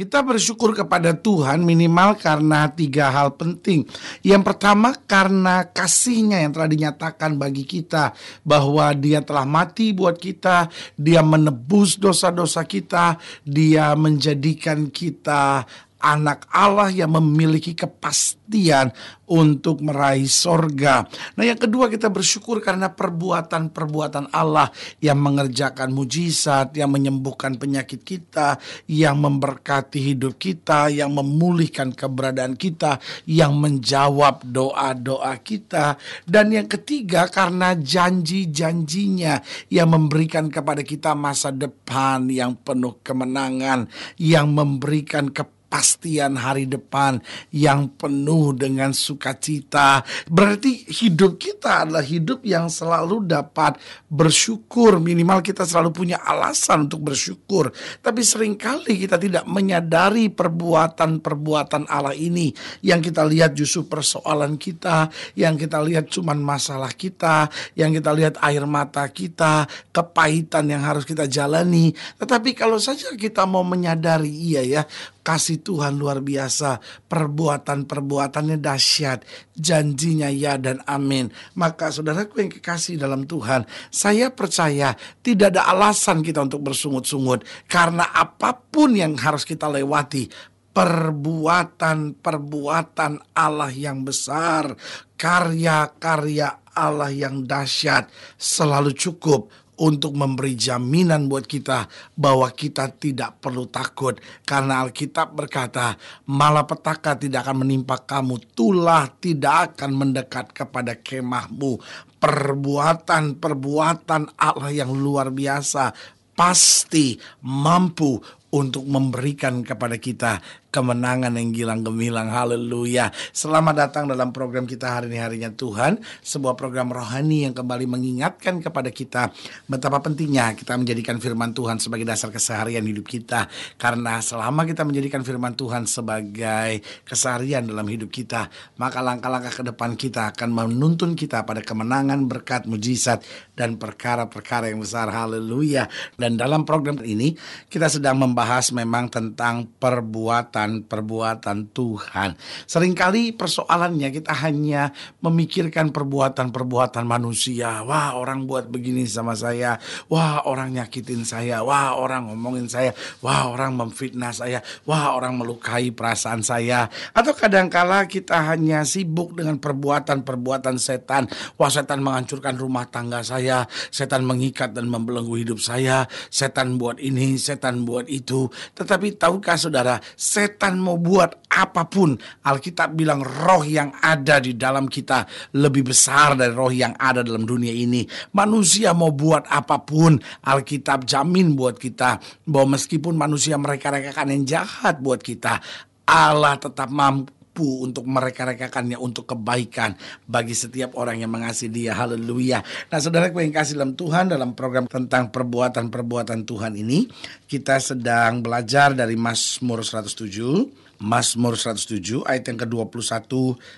[0.00, 3.84] Kita bersyukur kepada Tuhan minimal karena tiga hal penting.
[4.24, 10.72] Yang pertama karena kasihnya yang telah dinyatakan bagi kita bahwa dia telah mati buat kita,
[10.96, 15.68] dia menebus dosa-dosa kita, dia menjadikan kita
[16.00, 18.90] anak Allah yang memiliki kepastian
[19.30, 21.06] untuk meraih sorga.
[21.38, 28.58] Nah yang kedua kita bersyukur karena perbuatan-perbuatan Allah yang mengerjakan mujizat, yang menyembuhkan penyakit kita,
[28.90, 32.98] yang memberkati hidup kita, yang memulihkan keberadaan kita,
[33.30, 35.94] yang menjawab doa-doa kita.
[36.26, 43.86] Dan yang ketiga karena janji-janjinya yang memberikan kepada kita masa depan yang penuh kemenangan,
[44.18, 47.22] yang memberikan kepastian kepastian hari depan
[47.54, 50.02] yang penuh dengan sukacita.
[50.26, 53.78] Berarti hidup kita adalah hidup yang selalu dapat
[54.10, 54.98] bersyukur.
[54.98, 57.70] Minimal kita selalu punya alasan untuk bersyukur.
[58.02, 62.50] Tapi sering kali kita tidak menyadari perbuatan-perbuatan Allah ini.
[62.82, 65.06] Yang kita lihat justru persoalan kita.
[65.38, 67.46] Yang kita lihat cuman masalah kita.
[67.78, 69.70] Yang kita lihat air mata kita.
[69.94, 71.94] Kepahitan yang harus kita jalani.
[72.18, 74.82] Tetapi kalau saja kita mau menyadari iya ya
[75.20, 79.24] kasih Tuhan luar biasa, perbuatan-perbuatannya dahsyat,
[79.56, 81.30] janjinya ya dan amin.
[81.56, 87.44] Maka saudaraku yang kekasih dalam Tuhan, saya percaya tidak ada alasan kita untuk bersungut-sungut.
[87.68, 90.28] Karena apa pun yang harus kita lewati,
[90.70, 94.78] perbuatan-perbuatan Allah yang besar,
[95.18, 98.06] karya-karya Allah yang dahsyat
[98.38, 99.50] selalu cukup
[99.80, 104.20] untuk memberi jaminan buat kita bahwa kita tidak perlu takut.
[104.44, 105.96] Karena Alkitab berkata
[106.28, 111.80] malapetaka tidak akan menimpa kamu tulah tidak akan mendekat kepada kemahmu.
[112.20, 115.96] Perbuatan-perbuatan Allah yang luar biasa
[116.36, 122.30] pasti mampu untuk memberikan kepada kita kemenangan yang gilang gemilang.
[122.30, 123.10] Haleluya.
[123.34, 125.98] Selamat datang dalam program kita hari ini harinya Tuhan.
[126.22, 129.34] Sebuah program rohani yang kembali mengingatkan kepada kita
[129.66, 133.50] betapa pentingnya kita menjadikan firman Tuhan sebagai dasar keseharian hidup kita.
[133.78, 138.46] Karena selama kita menjadikan firman Tuhan sebagai keseharian dalam hidup kita,
[138.78, 143.26] maka langkah-langkah ke depan kita akan menuntun kita pada kemenangan, berkat, mujizat,
[143.58, 145.10] dan perkara-perkara yang besar.
[145.10, 145.90] Haleluya.
[146.14, 147.34] Dan dalam program ini
[147.66, 152.40] kita sedang membahas membahas memang tentang perbuatan-perbuatan Tuhan.
[152.64, 157.84] Seringkali persoalannya kita hanya memikirkan perbuatan-perbuatan manusia.
[157.84, 159.76] Wah, orang buat begini sama saya.
[160.08, 161.60] Wah, orang nyakitin saya.
[161.60, 162.96] Wah, orang ngomongin saya.
[163.20, 164.64] Wah, orang memfitnah saya.
[164.88, 166.88] Wah, orang melukai perasaan saya.
[167.12, 171.28] Atau kadangkala kita hanya sibuk dengan perbuatan-perbuatan setan.
[171.60, 173.68] Wah, setan menghancurkan rumah tangga saya.
[173.92, 176.08] Setan mengikat dan membelenggu hidup saya.
[176.32, 178.46] Setan buat ini, setan buat itu itu.
[178.78, 182.14] Tetapi tahukah saudara, setan mau buat apa pun.
[182.46, 185.26] Alkitab bilang roh yang ada di dalam kita
[185.58, 188.06] lebih besar dari roh yang ada dalam dunia ini.
[188.38, 190.14] Manusia mau buat apa pun,
[190.46, 195.58] Alkitab jamin buat kita bahwa meskipun manusia mereka-rekakan yang jahat buat kita,
[196.06, 201.98] Allah tetap mampu mampu untuk mereka-rekakannya untuk kebaikan bagi setiap orang yang mengasihi dia.
[201.98, 202.62] Haleluya.
[202.62, 207.10] Nah saudara yang kasih dalam Tuhan dalam program tentang perbuatan-perbuatan Tuhan ini
[207.50, 213.26] kita sedang belajar dari Mazmur 107 Mazmur 107 ayat yang ke-21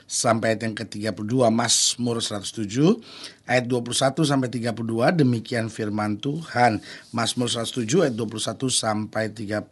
[0.04, 2.98] sampai ayat yang ke-32 Mazmur 107
[3.46, 6.82] ayat 21 sampai 32 demikian firman Tuhan
[7.14, 9.70] Mazmur 107 ayat 21 sampai 32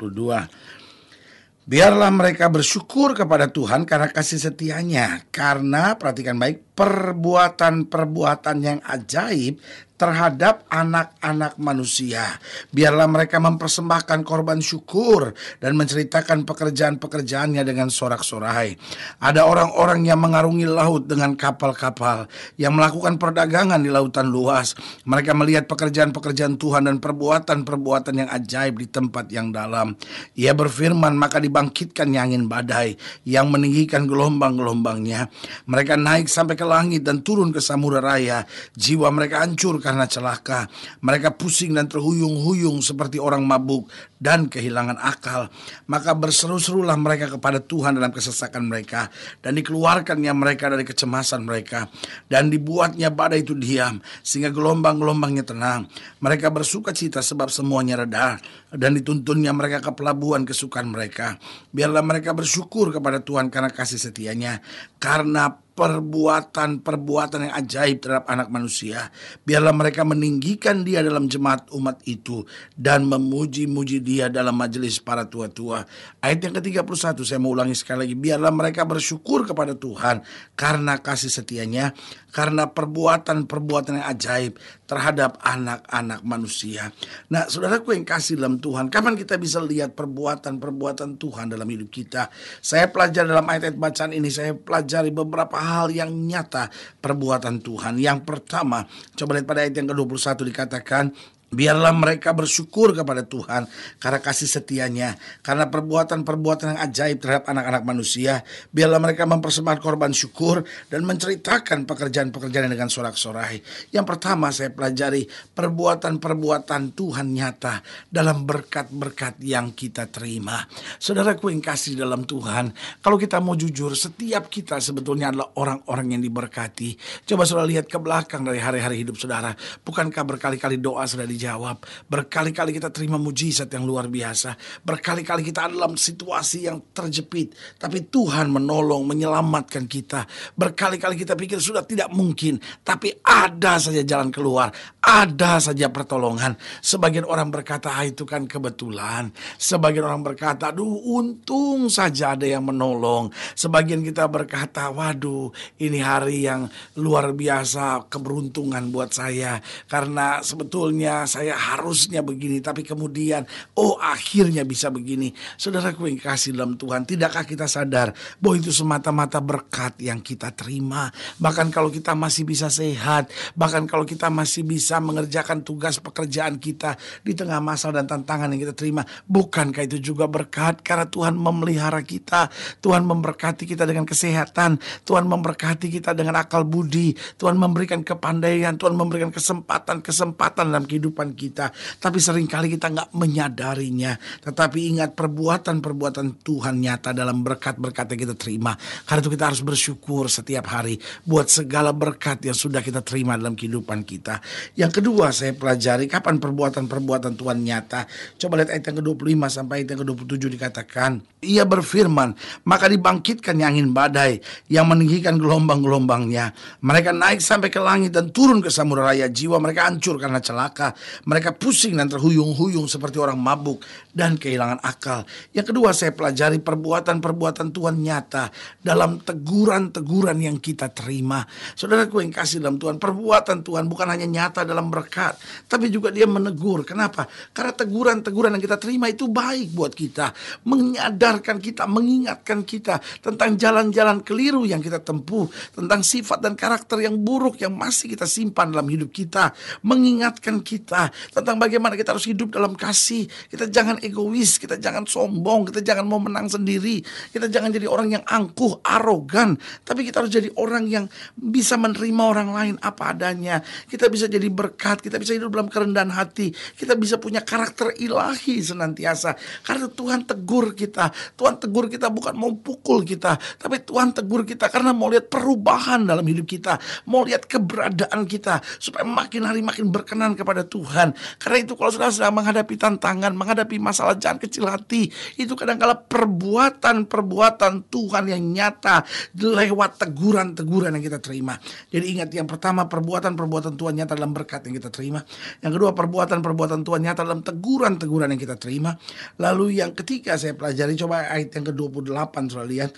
[1.71, 5.23] Biarlah mereka bersyukur kepada Tuhan karena kasih setianya.
[5.31, 9.63] Karena, perhatikan baik, perbuatan-perbuatan yang ajaib
[10.01, 12.41] terhadap anak-anak manusia.
[12.73, 18.81] Biarlah mereka mempersembahkan korban syukur dan menceritakan pekerjaan-pekerjaannya dengan sorak-sorai.
[19.21, 22.25] Ada orang-orang yang mengarungi laut dengan kapal-kapal,
[22.57, 24.73] yang melakukan perdagangan di lautan luas.
[25.05, 29.93] Mereka melihat pekerjaan-pekerjaan Tuhan dan perbuatan-perbuatan yang ajaib di tempat yang dalam.
[30.33, 32.97] Ia berfirman, maka dibangkitkan angin badai
[33.29, 35.29] yang meninggikan gelombang-gelombangnya.
[35.69, 38.49] Mereka naik sampai ke langit dan turun ke samudera raya.
[38.77, 40.71] Jiwa mereka hancur karena celaka.
[41.03, 43.91] Mereka pusing dan terhuyung-huyung seperti orang mabuk
[44.23, 45.51] dan kehilangan akal.
[45.91, 49.11] Maka berseru-serulah mereka kepada Tuhan dalam kesesakan mereka.
[49.43, 51.91] Dan dikeluarkannya mereka dari kecemasan mereka.
[52.31, 53.99] Dan dibuatnya badai itu diam.
[54.23, 55.91] Sehingga gelombang-gelombangnya tenang.
[56.23, 58.39] Mereka bersuka cita sebab semuanya reda.
[58.71, 61.35] Dan dituntunnya mereka ke pelabuhan kesukaan mereka.
[61.75, 64.63] Biarlah mereka bersyukur kepada Tuhan karena kasih setianya.
[65.03, 65.51] Karena
[65.81, 69.09] perbuatan-perbuatan yang ajaib terhadap anak manusia.
[69.49, 72.45] Biarlah mereka meninggikan dia dalam jemaat umat itu
[72.77, 75.89] dan memuji-muji dia dalam majelis para tua-tua.
[76.21, 78.13] Ayat yang ke-31 saya mau ulangi sekali lagi.
[78.13, 80.21] Biarlah mereka bersyukur kepada Tuhan
[80.53, 81.97] karena kasih setianya,
[82.29, 86.93] karena perbuatan-perbuatan yang ajaib terhadap anak-anak manusia.
[87.33, 92.29] Nah, saudaraku yang kasih dalam Tuhan, kapan kita bisa lihat perbuatan-perbuatan Tuhan dalam hidup kita?
[92.61, 96.69] Saya pelajari dalam ayat-ayat bacaan ini, saya pelajari beberapa hal yang nyata
[96.99, 97.97] perbuatan Tuhan.
[97.97, 98.85] Yang pertama,
[99.15, 101.05] coba lihat pada ayat yang ke-21 dikatakan,
[101.51, 103.67] Biarlah mereka bersyukur kepada Tuhan
[103.99, 108.47] karena kasih setianya, karena perbuatan-perbuatan yang ajaib terhadap anak-anak manusia.
[108.71, 113.59] Biarlah mereka mempersembahkan korban syukur dan menceritakan pekerjaan-pekerjaan dengan sorak-sorai.
[113.91, 120.63] Yang pertama saya pelajari perbuatan-perbuatan Tuhan nyata dalam berkat-berkat yang kita terima.
[121.03, 122.71] Saudaraku yang kasih dalam Tuhan,
[123.03, 126.95] kalau kita mau jujur, setiap kita sebetulnya adalah orang-orang yang diberkati.
[127.27, 129.51] Coba saudara lihat ke belakang dari hari-hari hidup saudara.
[129.83, 131.81] Bukankah berkali-kali doa di dijawab.
[132.05, 134.53] Berkali-kali kita terima mujizat yang luar biasa.
[134.85, 137.57] Berkali-kali kita dalam situasi yang terjepit.
[137.81, 140.29] Tapi Tuhan menolong, menyelamatkan kita.
[140.53, 142.61] Berkali-kali kita pikir sudah tidak mungkin.
[142.85, 144.69] Tapi ada saja jalan keluar.
[145.01, 146.61] Ada saja pertolongan.
[146.85, 149.33] Sebagian orang berkata, ah, itu kan kebetulan.
[149.57, 153.33] Sebagian orang berkata, aduh untung saja ada yang menolong.
[153.57, 155.49] Sebagian kita berkata, waduh
[155.81, 156.69] ini hari yang
[157.01, 159.63] luar biasa keberuntungan buat saya.
[159.87, 163.47] Karena sebetulnya saya harusnya begini, tapi kemudian,
[163.79, 165.31] oh akhirnya bisa begini.
[165.55, 168.11] Saudaraku yang kasih dalam Tuhan, tidakkah kita sadar
[168.43, 171.07] bahwa itu semata-mata berkat yang kita terima.
[171.39, 176.97] Bahkan kalau kita masih bisa sehat, bahkan kalau kita masih bisa mengerjakan tugas pekerjaan kita
[177.21, 182.01] di tengah masalah dan tantangan yang kita terima, bukankah itu juga berkat karena Tuhan memelihara
[182.01, 182.49] kita,
[182.81, 188.97] Tuhan memberkati kita dengan kesehatan, Tuhan memberkati kita dengan akal budi, Tuhan memberikan kepandaian, Tuhan
[188.97, 191.69] memberikan kesempatan-kesempatan dalam kehidupan kehidupan kita.
[192.01, 194.17] Tapi sering kali kita nggak menyadarinya.
[194.41, 198.73] Tetapi ingat perbuatan-perbuatan Tuhan nyata dalam berkat-berkat yang kita terima.
[199.05, 200.97] Karena itu kita harus bersyukur setiap hari
[201.29, 204.41] buat segala berkat yang sudah kita terima dalam kehidupan kita.
[204.77, 208.09] Yang kedua saya pelajari kapan perbuatan-perbuatan Tuhan nyata.
[208.41, 211.11] Coba lihat ayat yang ke-25 sampai ayat yang ke-27 dikatakan.
[211.41, 212.37] Ia berfirman,
[212.69, 214.41] maka dibangkitkan angin badai
[214.73, 216.53] yang meninggikan gelombang-gelombangnya.
[216.81, 219.27] Mereka naik sampai ke langit dan turun ke samudera raya.
[219.27, 220.95] Jiwa mereka hancur karena celaka.
[221.25, 223.81] Mereka pusing dan terhuyung-huyung seperti orang mabuk
[224.11, 225.25] dan kehilangan akal.
[225.55, 228.51] Yang kedua saya pelajari perbuatan-perbuatan Tuhan nyata
[228.83, 231.47] dalam teguran-teguran yang kita terima.
[231.79, 235.39] Saudaraku yang kasih dalam Tuhan, perbuatan Tuhan bukan hanya nyata dalam berkat,
[235.71, 236.85] tapi juga dia menegur.
[236.85, 237.25] Kenapa?
[237.55, 240.35] Karena teguran-teguran yang kita terima itu baik buat kita.
[240.69, 245.49] Menyadarkan kita, mengingatkan kita tentang jalan-jalan keliru yang kita tempuh.
[245.73, 249.57] Tentang sifat dan karakter yang buruk yang masih kita simpan dalam hidup kita.
[249.81, 253.25] Mengingatkan kita kita tentang bagaimana kita harus hidup dalam kasih.
[253.49, 257.01] Kita jangan egois, kita jangan sombong, kita jangan mau menang sendiri.
[257.33, 261.05] Kita jangan jadi orang yang angkuh, arogan, tapi kita harus jadi orang yang
[261.39, 263.65] bisa menerima orang lain apa adanya.
[263.89, 266.53] Kita bisa jadi berkat, kita bisa hidup dalam kerendahan hati.
[266.53, 269.39] Kita bisa punya karakter ilahi senantiasa.
[269.65, 271.09] Karena Tuhan tegur kita.
[271.39, 276.05] Tuhan tegur kita bukan mau pukul kita, tapi Tuhan tegur kita karena mau lihat perubahan
[276.05, 280.80] dalam hidup kita, mau lihat keberadaan kita supaya makin hari makin berkenan kepada Tuhan.
[280.81, 281.13] Tuhan.
[281.37, 285.13] Karena itu kalau saudara sedang menghadapi tantangan, menghadapi masalah jangan kecil hati.
[285.37, 289.05] Itu kadang-kala perbuatan-perbuatan Tuhan yang nyata
[289.37, 291.61] lewat teguran-teguran yang kita terima.
[291.93, 295.21] Jadi ingat yang pertama perbuatan-perbuatan Tuhan nyata dalam berkat yang kita terima.
[295.61, 298.97] Yang kedua perbuatan-perbuatan Tuhan nyata dalam teguran-teguran yang kita terima.
[299.37, 302.91] Lalu yang ketiga saya pelajari coba ayat yang ke-28 saudara lihat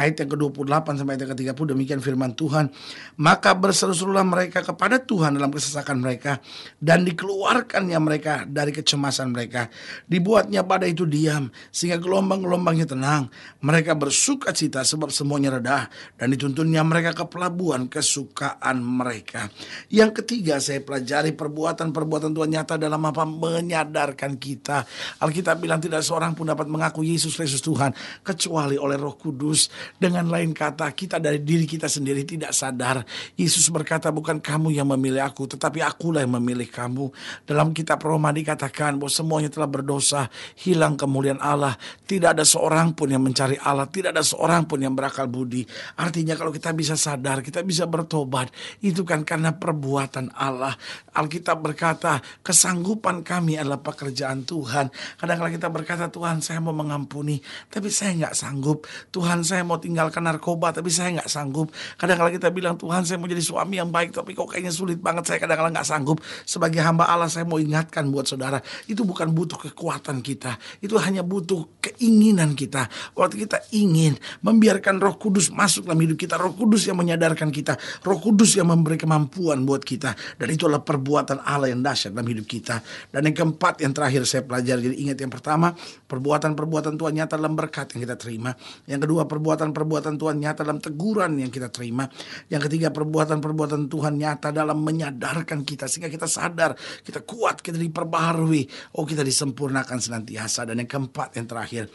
[0.00, 2.72] ayat yang ke-28 sampai ayat yang ke-30 demikian firman Tuhan.
[3.20, 6.40] Maka berseru-serulah mereka kepada Tuhan dalam kesesakan mereka
[6.80, 9.68] dan dikeluarkannya mereka dari kecemasan mereka.
[10.08, 13.28] Dibuatnya pada itu diam sehingga gelombang-gelombangnya tenang.
[13.60, 19.52] Mereka bersuka cita sebab semuanya reda dan dituntunnya mereka ke pelabuhan kesukaan mereka.
[19.92, 24.88] Yang ketiga saya pelajari perbuatan-perbuatan Tuhan nyata dalam apa menyadarkan kita.
[25.20, 27.92] Alkitab bilang tidak seorang pun dapat mengaku Yesus Kristus Tuhan
[28.24, 33.02] kecuali oleh Roh Kudus dengan lain kata, kita dari diri kita sendiri tidak sadar.
[33.34, 37.08] Yesus berkata, bukan kamu yang memilih aku, tetapi akulah yang memilih kamu.
[37.48, 40.28] Dalam kitab Roma dikatakan bahwa semuanya telah berdosa,
[40.60, 41.74] hilang kemuliaan Allah.
[42.04, 45.64] Tidak ada seorang pun yang mencari Allah, tidak ada seorang pun yang berakal budi.
[45.96, 48.52] Artinya kalau kita bisa sadar, kita bisa bertobat,
[48.84, 50.76] itu kan karena perbuatan Allah.
[51.16, 54.92] Alkitab berkata, kesanggupan kami adalah pekerjaan Tuhan.
[55.16, 57.40] Kadang-kadang kita berkata, Tuhan saya mau mengampuni,
[57.72, 58.84] tapi saya nggak sanggup.
[59.08, 61.72] Tuhan saya mau tinggalkan narkoba tapi saya nggak sanggup.
[61.96, 65.24] Kadang-kadang kita bilang Tuhan saya mau jadi suami yang baik tapi kok kayaknya sulit banget
[65.26, 66.20] saya kadang-kadang nggak sanggup.
[66.44, 71.24] Sebagai hamba Allah saya mau ingatkan buat saudara itu bukan butuh kekuatan kita, itu hanya
[71.24, 72.86] butuh keinginan kita.
[73.16, 77.80] Waktu kita ingin membiarkan Roh Kudus masuk dalam hidup kita, Roh Kudus yang menyadarkan kita,
[78.04, 82.28] Roh Kudus yang memberi kemampuan buat kita dan itu adalah perbuatan Allah yang dahsyat dalam
[82.28, 82.84] hidup kita.
[83.08, 85.72] Dan yang keempat yang terakhir saya pelajari jadi ingat yang pertama
[86.10, 88.50] perbuatan-perbuatan Tuhan nyata dalam berkat yang kita terima.
[88.84, 92.06] Yang kedua perbuatan perbuatan-perbuatan Tuhan nyata dalam teguran yang kita terima.
[92.48, 96.74] Yang ketiga perbuatan-perbuatan Tuhan nyata dalam menyadarkan kita sehingga kita sadar,
[97.04, 100.64] kita kuat, kita diperbaharui, oh kita disempurnakan senantiasa.
[100.64, 101.90] Dan yang keempat, yang terakhir,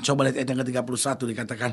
[0.00, 1.70] coba lihat ayat yang ke-31 dikatakan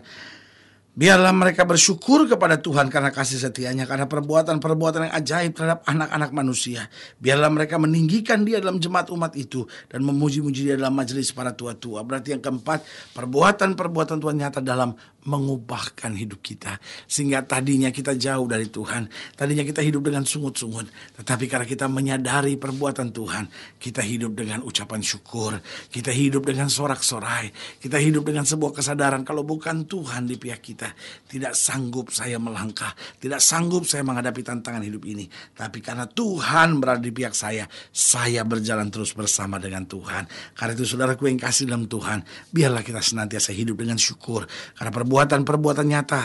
[0.96, 6.88] Biarlah mereka bersyukur kepada Tuhan karena kasih setianya, karena perbuatan-perbuatan yang ajaib terhadap anak-anak manusia.
[7.20, 12.00] Biarlah mereka meninggikan dia dalam jemaat umat itu dan memuji-muji dia dalam majelis para tua-tua.
[12.08, 16.78] Berarti yang keempat, perbuatan-perbuatan Tuhan nyata dalam mengubahkan hidup kita.
[17.10, 19.10] Sehingga tadinya kita jauh dari Tuhan.
[19.34, 20.88] Tadinya kita hidup dengan sungut-sungut.
[21.20, 23.50] Tetapi karena kita menyadari perbuatan Tuhan,
[23.82, 25.58] kita hidup dengan ucapan syukur.
[25.90, 27.50] Kita hidup dengan sorak-sorai.
[27.82, 30.85] Kita hidup dengan sebuah kesadaran kalau bukan Tuhan di pihak kita.
[31.26, 32.92] Tidak sanggup saya melangkah.
[33.22, 35.30] Tidak sanggup saya menghadapi tantangan hidup ini.
[35.54, 40.26] Tapi karena Tuhan berada di pihak saya, saya berjalan terus bersama dengan Tuhan.
[40.58, 44.48] Karena itu saudaraku yang kasih dalam Tuhan, biarlah kita senantiasa hidup dengan syukur.
[44.76, 46.24] Karena perbuatan perbuatan-perbuatan nyata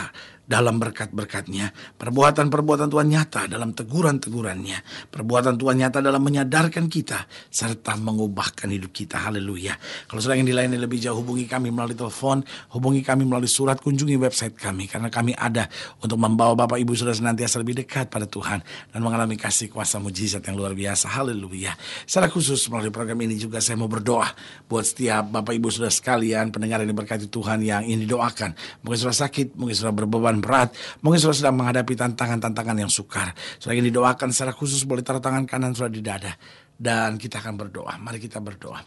[0.51, 1.71] dalam berkat-berkatnya.
[1.95, 5.07] Perbuatan-perbuatan Tuhan nyata dalam teguran-tegurannya.
[5.07, 9.15] Perbuatan Tuhan nyata dalam menyadarkan kita serta mengubahkan hidup kita.
[9.23, 9.79] Haleluya.
[10.11, 12.43] Kalau sudah yang dilayani lebih jauh hubungi kami melalui telepon,
[12.75, 15.71] hubungi kami melalui surat, kunjungi website kami karena kami ada
[16.03, 18.59] untuk membawa Bapak Ibu sudah senantiasa lebih dekat pada Tuhan
[18.91, 21.07] dan mengalami kasih kuasa mujizat yang luar biasa.
[21.15, 21.71] Haleluya.
[22.03, 24.27] Secara khusus melalui program ini juga saya mau berdoa
[24.67, 28.51] buat setiap Bapak Ibu sudah sekalian pendengar yang diberkati Tuhan yang ini doakan.
[28.83, 30.73] Mungkin sudah sakit, mungkin sudah berbeban berat.
[31.05, 33.31] Mungkin saudara sedang menghadapi tantangan-tantangan yang sukar.
[33.61, 36.33] Saudara ingin didoakan secara khusus boleh taruh tangan kanan saudara di dada.
[36.81, 38.01] Dan kita akan berdoa.
[38.01, 38.81] Mari kita berdoa.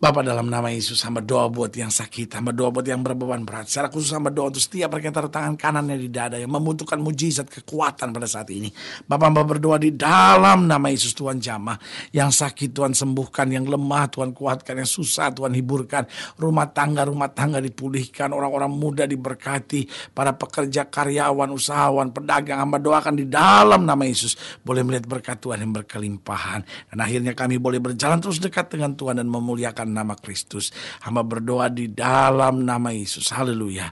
[0.00, 3.68] Bapak dalam nama Yesus hamba doa buat yang sakit, hamba doa buat yang berbeban berat.
[3.68, 7.44] Secara khusus hamba doa untuk setiap mereka taruh tangan kanannya di dada yang membutuhkan mujizat
[7.52, 8.72] kekuatan pada saat ini.
[9.04, 11.76] Bapak hamba berdoa di dalam nama Yesus Tuhan jamah.
[12.16, 16.08] Yang sakit Tuhan sembuhkan, yang lemah Tuhan kuatkan, yang susah Tuhan hiburkan.
[16.40, 23.20] Rumah tangga, rumah tangga dipulihkan, orang-orang muda diberkati, para pekerja, karyawan, usahawan, pedagang hamba doakan
[23.20, 24.64] di dalam nama Yesus.
[24.64, 26.88] Boleh melihat berkat Tuhan yang berkelimpahan.
[26.88, 30.70] Dan akhirnya kami boleh berjalan terus dekat dengan Tuhan dan memuliakan nama Kristus.
[31.02, 33.30] Hamba berdoa di dalam nama Yesus.
[33.34, 33.90] Haleluya.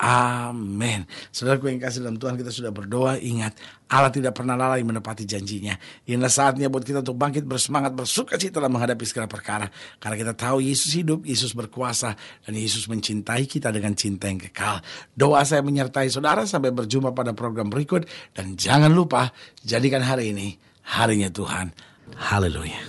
[0.00, 1.04] Amin.
[1.28, 3.20] Saudaraku yang kasih dalam Tuhan kita sudah berdoa.
[3.20, 3.52] Ingat
[3.92, 5.76] Allah tidak pernah lalai menepati janjinya.
[6.08, 9.68] Inilah saatnya buat kita untuk bangkit bersemangat bersuka cita dalam menghadapi segala perkara.
[10.00, 14.80] Karena kita tahu Yesus hidup, Yesus berkuasa, dan Yesus mencintai kita dengan cinta yang kekal.
[15.12, 18.08] Doa saya menyertai saudara sampai berjumpa pada program berikut.
[18.32, 19.28] Dan jangan lupa
[19.60, 20.56] jadikan hari ini
[20.96, 21.76] harinya Tuhan.
[22.16, 22.88] Haleluya.